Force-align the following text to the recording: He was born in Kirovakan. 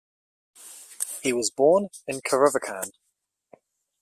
He 1.21 1.31
was 1.31 1.51
born 1.51 1.89
in 2.07 2.21
Kirovakan. 2.21 2.89